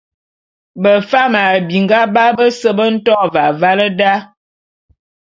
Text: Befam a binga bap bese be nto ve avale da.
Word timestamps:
Befam 0.83 1.33
a 1.41 1.43
binga 1.67 2.01
bap 2.15 2.31
bese 2.37 2.69
be 2.77 2.85
nto 2.93 3.15
ve 3.33 3.39
avale 3.49 3.87
da. 3.99 4.13